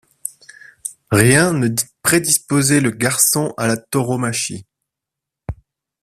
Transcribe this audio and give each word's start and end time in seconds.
Rien 1.11 1.53
ne 1.53 1.69
prédisposait 2.01 2.79
le 2.81 2.89
garçon 2.89 3.53
à 3.55 3.67
la 3.67 3.77
tauromachie. 3.77 4.65